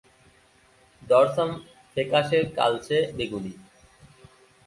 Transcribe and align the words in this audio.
Dorsum 1.01 1.49
ফ্যাকাশে 1.91 2.39
কালচে 2.57 2.97
বেগুনি। 3.17 3.53